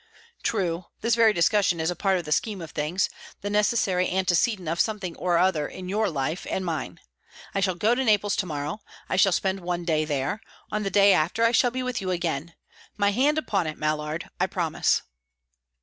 "True. 0.41 0.85
This 1.01 1.13
very 1.13 1.31
discussion 1.31 1.79
is 1.79 1.91
a 1.91 1.95
part 1.95 2.17
of 2.17 2.25
the 2.25 2.31
scheme 2.31 2.59
of 2.59 2.71
things, 2.71 3.07
the 3.41 3.51
necessary 3.51 4.09
antecedent 4.09 4.67
of 4.67 4.79
something 4.79 5.15
or 5.15 5.37
other 5.37 5.67
in 5.67 5.87
your 5.89 6.09
life 6.09 6.47
and 6.49 6.65
mine. 6.65 6.99
I 7.53 7.59
shall 7.59 7.75
go 7.75 7.93
to 7.93 8.03
Naples 8.03 8.35
to 8.37 8.47
morrow; 8.47 8.79
I 9.09 9.15
shall 9.15 9.31
spend 9.31 9.59
one 9.59 9.85
day 9.85 10.03
there; 10.05 10.41
on 10.71 10.81
the 10.81 10.89
day 10.89 11.13
after 11.13 11.43
I 11.43 11.51
shall 11.51 11.69
be 11.69 11.83
with 11.83 12.01
you 12.01 12.09
again. 12.09 12.55
My 12.97 13.11
hand 13.11 13.37
upon 13.37 13.67
it, 13.67 13.77
Mallard. 13.77 14.27
I 14.39 14.47
promise!" 14.47 15.03